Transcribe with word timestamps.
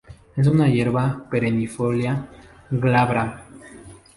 Es 0.35 0.47
un 0.47 0.65
hierba 0.65 1.27
perennifolia, 1.29 2.27
glabra. 2.71 3.45